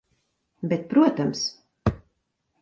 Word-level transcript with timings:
Bet 0.71 0.87
protams. 0.93 1.45